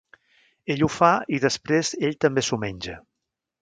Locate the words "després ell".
1.45-2.19